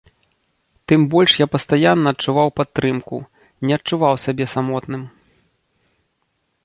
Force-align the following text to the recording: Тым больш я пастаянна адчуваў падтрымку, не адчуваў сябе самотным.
Тым 0.91 1.01
больш 1.15 1.31
я 1.39 1.47
пастаянна 1.55 2.07
адчуваў 2.17 2.49
падтрымку, 2.59 3.17
не 3.67 3.73
адчуваў 3.79 4.13
сябе 4.25 4.45
самотным. 4.55 5.01